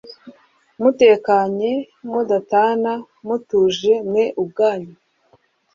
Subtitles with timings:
[0.81, 1.71] mutekanye
[2.09, 2.93] mudatana
[3.27, 4.95] mutuje mwe ubwanyu